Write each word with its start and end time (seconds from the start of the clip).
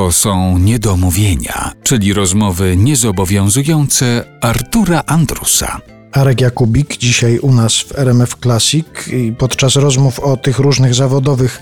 To 0.00 0.12
są 0.12 0.58
niedomówienia, 0.58 1.72
czyli 1.82 2.12
rozmowy 2.12 2.76
niezobowiązujące 2.76 4.24
Artura 4.40 5.02
Andrusa. 5.06 5.80
Arek 6.12 6.40
Jakubik 6.40 6.96
dzisiaj 6.96 7.38
u 7.38 7.52
nas 7.52 7.80
w 7.80 7.98
RMF 7.98 8.36
Classic 8.42 8.86
i 9.12 9.32
podczas 9.32 9.76
rozmów 9.76 10.20
o 10.20 10.36
tych 10.36 10.58
różnych 10.58 10.94
zawodowych 10.94 11.60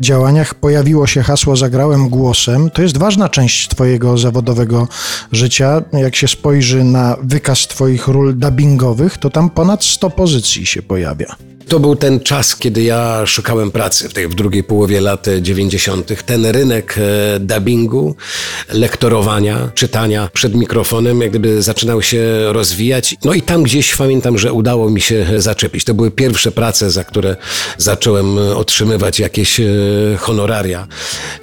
działaniach 0.00 0.54
pojawiło 0.54 1.06
się 1.06 1.22
hasło 1.22 1.56
Zagrałem 1.56 2.08
głosem. 2.08 2.70
To 2.70 2.82
jest 2.82 2.98
ważna 2.98 3.28
część 3.28 3.68
Twojego 3.68 4.18
zawodowego 4.18 4.88
życia. 5.32 5.82
Jak 5.92 6.16
się 6.16 6.28
spojrzy 6.28 6.84
na 6.84 7.16
wykaz 7.22 7.66
Twoich 7.66 8.08
ról 8.08 8.38
dubbingowych, 8.38 9.18
to 9.18 9.30
tam 9.30 9.50
ponad 9.50 9.84
100 9.84 10.10
pozycji 10.10 10.66
się 10.66 10.82
pojawia. 10.82 11.36
To 11.70 11.80
był 11.80 11.96
ten 11.96 12.20
czas, 12.20 12.56
kiedy 12.56 12.82
ja 12.82 13.26
szukałem 13.26 13.70
pracy 13.70 14.08
w 14.08 14.14
tej 14.14 14.28
w 14.28 14.34
drugiej 14.34 14.64
połowie 14.64 15.00
lat 15.00 15.26
90. 15.40 16.24
Ten 16.26 16.46
rynek 16.46 16.98
e, 16.98 17.40
dubbingu, 17.40 18.16
lektorowania, 18.72 19.70
czytania 19.74 20.28
przed 20.32 20.54
mikrofonem, 20.54 21.20
jak 21.20 21.30
gdyby 21.30 21.62
zaczynał 21.62 22.02
się 22.02 22.22
rozwijać. 22.52 23.16
No 23.24 23.34
i 23.34 23.42
tam 23.42 23.62
gdzieś 23.62 23.96
pamiętam, 23.96 24.38
że 24.38 24.52
udało 24.52 24.90
mi 24.90 25.00
się 25.00 25.26
zaczepić. 25.36 25.84
To 25.84 25.94
były 25.94 26.10
pierwsze 26.10 26.52
prace, 26.52 26.90
za 26.90 27.04
które 27.04 27.36
zacząłem 27.78 28.38
otrzymywać 28.38 29.20
jakieś 29.20 29.60
e, 29.60 29.64
honoraria. 30.18 30.86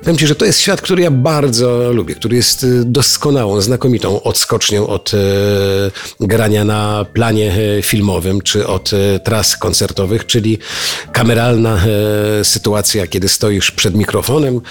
Powiem 0.07 0.17
Ci, 0.17 0.27
że 0.27 0.35
to 0.35 0.45
jest 0.45 0.59
świat, 0.59 0.81
który 0.81 1.03
ja 1.03 1.11
bardzo 1.11 1.93
lubię, 1.93 2.15
który 2.15 2.35
jest 2.35 2.63
e, 2.63 2.67
doskonałą, 2.85 3.61
znakomitą 3.61 4.23
odskocznią 4.23 4.87
od 4.87 5.11
grania 6.19 6.63
na 6.63 7.05
planie 7.13 7.55
filmowym 7.81 8.41
czy 8.41 8.67
od 8.67 8.91
tras 9.23 9.57
koncertowych 9.57 10.25
czyli 10.25 10.57
kameralna 11.11 11.81
sytuacja, 12.43 13.07
kiedy 13.07 13.29
stoisz 13.29 13.71
przed 13.71 13.95
mikrofonem, 13.95 14.61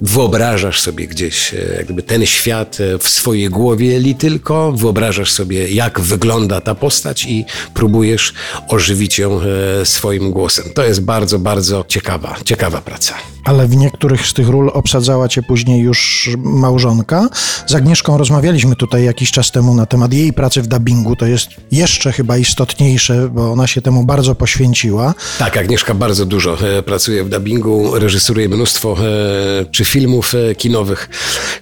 wyobrażasz 0.00 0.80
sobie 0.80 1.06
gdzieś 1.06 1.54
jakby 1.76 2.02
ten 2.02 2.26
świat 2.26 2.78
w 3.00 3.08
swojej 3.08 3.48
głowie 3.48 3.96
li 3.96 4.14
tylko, 4.14 4.72
wyobrażasz 4.72 5.32
sobie 5.32 5.68
jak 5.68 6.00
wygląda 6.00 6.60
ta 6.60 6.74
postać 6.74 7.24
i 7.24 7.44
próbujesz 7.74 8.32
ożywić 8.68 9.18
ją 9.18 9.40
swoim 9.84 10.30
głosem. 10.30 10.64
To 10.74 10.84
jest 10.84 11.00
bardzo, 11.00 11.38
bardzo 11.38 11.84
ciekawa, 11.88 12.36
ciekawa 12.44 12.80
praca. 12.80 13.33
Ale 13.44 13.68
w 13.68 13.76
niektórych 13.76 14.26
z 14.26 14.34
tych 14.34 14.48
ról 14.48 14.70
obsadzała 14.74 15.28
cię 15.28 15.42
później 15.42 15.80
już 15.80 16.30
małżonka. 16.38 17.28
Z 17.66 17.74
Agnieszką 17.74 18.18
rozmawialiśmy 18.18 18.76
tutaj 18.76 19.04
jakiś 19.04 19.30
czas 19.30 19.50
temu 19.50 19.74
na 19.74 19.86
temat 19.86 20.12
jej 20.12 20.32
pracy 20.32 20.62
w 20.62 20.66
dubbingu. 20.66 21.16
To 21.16 21.26
jest 21.26 21.48
jeszcze 21.72 22.12
chyba 22.12 22.36
istotniejsze, 22.36 23.28
bo 23.28 23.52
ona 23.52 23.66
się 23.66 23.82
temu 23.82 24.04
bardzo 24.04 24.34
poświęciła. 24.34 25.14
Tak, 25.38 25.56
Agnieszka 25.56 25.94
bardzo 25.94 26.26
dużo 26.26 26.58
e, 26.78 26.82
pracuje 26.82 27.24
w 27.24 27.28
dubbingu, 27.28 27.98
reżyseruje 27.98 28.48
mnóstwo 28.48 28.96
e, 28.98 29.64
czy 29.70 29.84
filmów 29.84 30.34
e, 30.34 30.54
kinowych, 30.54 31.08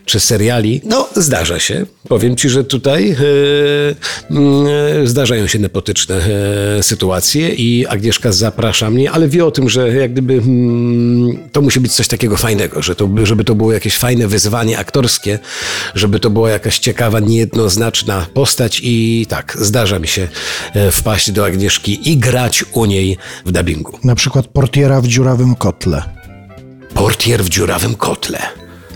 czy 0.05 0.21
seriali. 0.21 0.81
No, 0.85 1.09
zdarza 1.17 1.59
się. 1.59 1.87
Powiem 2.09 2.37
ci, 2.37 2.49
że 2.49 2.65
tutaj 2.65 3.17
mm, 4.31 5.07
zdarzają 5.07 5.47
się 5.47 5.59
nepotyczne 5.59 6.21
sytuacje 6.83 7.49
i 7.49 7.87
Agnieszka 7.87 8.33
zaprasza 8.33 8.91
mnie, 8.91 9.11
ale 9.11 9.29
wie 9.29 9.47
o 9.47 9.51
tym, 9.51 9.69
że 9.69 9.95
jak 9.95 10.13
gdyby 10.13 10.35
mm, 10.35 11.39
to 11.53 11.63
musi 11.63 11.72
być 11.81 11.95
coś 11.95 12.09
takiego 12.09 12.37
fajnego, 12.37 12.83
że 12.83 12.95
to, 12.95 13.09
żeby 13.23 13.45
to 13.45 13.55
było 13.55 13.73
jakieś 13.73 13.99
fajne 13.99 14.29
wyzwanie 14.29 14.79
aktorskie, 14.79 15.39
żeby 15.95 16.21
to 16.21 16.31
była 16.31 16.51
jakaś 16.51 16.79
ciekawa, 16.79 17.21
niejednoznaczna 17.21 18.27
postać 18.35 18.81
i 18.85 19.27
tak, 19.29 19.57
zdarza 19.61 19.99
mi 19.99 20.09
się 20.09 20.29
e, 20.75 20.91
wpaść 20.91 21.31
do 21.31 21.45
Agnieszki 21.45 22.11
i 22.11 22.17
grać 22.17 22.65
u 22.73 22.85
niej 22.85 23.19
w 23.45 23.53
dubbingu. 23.53 23.99
Na 24.05 24.15
przykład 24.15 24.47
portiera 24.47 25.01
w 25.01 25.07
dziurawym 25.07 25.55
kotle. 25.55 26.03
Portier 26.95 27.45
w 27.45 27.49
dziurawym 27.49 27.95
kotle. 27.95 28.39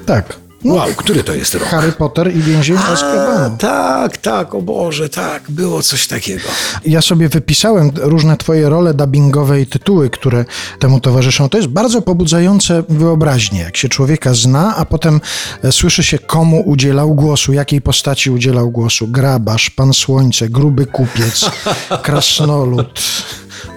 Tak. 0.07 0.45
No, 0.65 0.75
Wow, 0.75 0.89
który 0.97 1.25
to 1.25 1.35
jest 1.35 1.55
rok? 1.55 1.69
Harry 1.69 1.93
Potter 1.93 2.37
i 2.37 2.43
więzień 2.43 2.77
Azkabanu. 2.77 3.57
tak, 3.57 4.17
tak, 4.17 4.55
o 4.55 4.63
Boże, 4.63 5.09
tak, 5.09 5.51
było 5.51 5.83
coś 5.83 6.07
takiego. 6.07 6.48
Ja 6.85 7.03
sobie 7.03 7.29
wypisałem 7.29 7.91
różne 7.97 8.36
twoje 8.36 8.69
role 8.69 8.95
dubbingowe 8.95 9.61
i 9.61 9.67
tytuły, 9.67 10.11
które 10.11 10.45
temu 10.79 11.01
towarzyszą. 11.01 11.48
To 11.48 11.58
jest 11.58 11.69
bardzo 11.70 12.03
pobudzające 12.03 12.83
wyobraźnię, 12.89 13.61
jak 13.61 13.77
się 13.77 13.89
człowieka 13.89 14.35
zna, 14.35 14.77
a 14.77 14.85
potem 14.85 15.20
e, 15.64 15.73
słyszy 15.73 16.03
się, 16.03 16.19
komu 16.19 16.61
udzielał 16.61 17.14
głosu, 17.14 17.53
jakiej 17.53 17.80
postaci 17.80 18.30
udzielał 18.30 18.70
głosu. 18.70 19.09
Grabarz, 19.09 19.70
Pan 19.70 19.92
Słońce, 19.92 20.48
Gruby 20.48 20.86
Kupiec, 20.86 21.51
Krasnolud. 22.03 23.01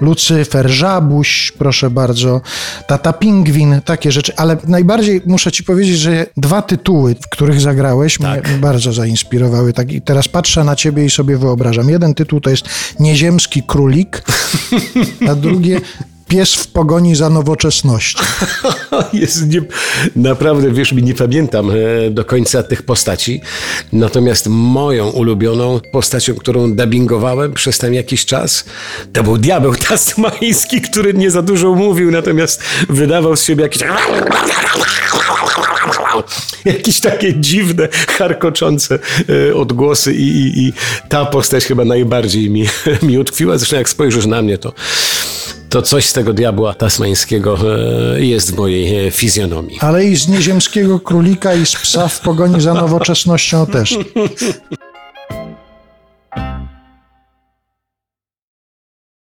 Lucyfer, 0.02 0.70
Żabuś, 0.70 1.52
proszę 1.58 1.90
bardzo, 1.90 2.42
Tata 2.88 3.14
Pingwin, 3.14 3.82
takie 3.86 4.12
rzeczy, 4.12 4.34
ale 4.38 4.58
najbardziej 4.68 5.22
muszę 5.26 5.52
ci 5.52 5.64
powiedzieć, 5.64 5.98
że 5.98 6.26
dwa 6.38 6.62
tytuły, 6.62 7.16
w 7.16 7.30
których 7.30 7.62
zagrałeś, 7.62 8.18
Tak. 8.18 8.50
mnie 8.50 8.58
bardzo 8.58 8.94
zainspirowały. 8.94 9.74
Tak, 9.74 9.92
I 9.92 10.02
teraz 10.02 10.28
patrzę 10.28 10.64
na 10.64 10.76
ciebie 10.76 11.06
i 11.06 11.10
sobie 11.10 11.38
wyobrażam. 11.38 11.90
Jeden 11.90 12.14
tytuł 12.14 12.42
to 12.42 12.50
jest 12.50 12.64
Nieziemski 13.00 13.64
Królik, 13.64 14.24
a 15.30 15.36
drugie 15.36 15.82
Pies 16.30 16.56
w 16.56 16.68
pogoni 16.68 17.16
za 17.16 17.30
nowoczesnością. 17.30 18.24
Jest 19.14 19.48
nie, 19.48 19.62
naprawdę, 20.16 20.72
wiesz, 20.72 20.92
mi 20.92 21.04
nie 21.04 21.14
pamiętam 21.14 21.72
e, 21.72 22.10
do 22.10 22.26
końca 22.26 22.64
tych 22.64 22.84
postaci. 22.84 23.42
Natomiast 23.94 24.48
moją 24.50 25.10
ulubioną 25.10 25.80
postacią, 25.92 26.36
którą 26.36 26.74
dubbingowałem 26.74 27.54
przez 27.54 27.78
ten 27.78 27.94
jakiś 27.94 28.26
czas, 28.26 28.66
to 29.14 29.24
był 29.24 29.38
diabeł 29.38 29.76
tasmański, 29.76 30.82
który 30.82 31.14
nie 31.14 31.32
za 31.32 31.42
dużo 31.42 31.76
mówił, 31.76 32.12
natomiast 32.12 32.64
wydawał 32.90 33.36
z 33.36 33.44
siebie 33.44 33.64
jakieś 33.64 33.84
jakieś 36.66 37.00
takie 37.00 37.40
dziwne, 37.40 37.88
charkoczące 38.18 39.00
e, 39.50 39.56
odgłosy 39.56 40.14
i, 40.14 40.28
i, 40.28 40.68
i 40.68 40.74
ta 41.10 41.26
postać 41.26 41.66
chyba 41.66 41.86
najbardziej 41.86 42.50
mi, 42.50 42.66
mi 43.08 43.18
utkwiła. 43.18 43.58
Zresztą 43.58 43.76
jak 43.76 43.90
spojrzysz 43.90 44.26
na 44.26 44.42
mnie, 44.42 44.58
to 44.58 44.74
to 45.70 45.82
coś 45.82 46.06
z 46.06 46.14
tego 46.14 46.34
diabła 46.34 46.74
tasmańskiego 46.74 47.58
e, 48.16 48.22
jest 48.22 48.56
w 48.56 48.58
mojej 48.58 49.08
e, 49.08 49.12
fizjonomii. 49.12 49.78
Ale 49.82 50.06
i 50.06 50.16
z 50.16 50.28
Nieziemskiego 50.28 51.00
Królika 51.00 51.54
i 51.54 51.66
z 51.66 51.76
Psa 51.76 52.08
w 52.08 52.20
pogoni 52.20 52.62
za 52.62 52.74
nowoczesnością 52.74 53.66
też. 53.66 53.98